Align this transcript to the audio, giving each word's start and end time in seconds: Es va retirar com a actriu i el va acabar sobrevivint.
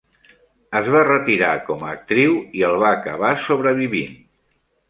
Es 0.79 0.87
va 0.95 1.01
retirar 1.07 1.51
com 1.69 1.85
a 1.87 1.91
actriu 1.97 2.33
i 2.61 2.65
el 2.71 2.81
va 2.85 2.91
acabar 2.97 3.33
sobrevivint. 3.51 4.21